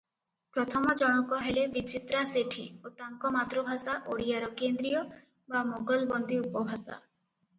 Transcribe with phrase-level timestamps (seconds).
[0.57, 5.05] ପ୍ରଥମ ଜଣକ ହେଲେ ବିଚିତ୍ରା ସେଠୀ ଓ ତାଙ୍କ ମାତୃଭାଷା ଓଡ଼ିଆର କେନ୍ଦ୍ରୀୟ
[5.55, 6.99] ବା ମୋଗଲବନ୍ଦୀ ଉପଭାଷା।